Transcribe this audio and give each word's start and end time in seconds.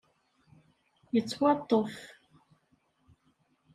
Yettwaṭṭef. 1.13 1.93